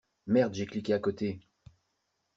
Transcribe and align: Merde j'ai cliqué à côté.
Merde 0.25 0.55
j'ai 0.55 0.65
cliqué 0.65 0.93
à 0.93 0.99
côté. 0.99 1.39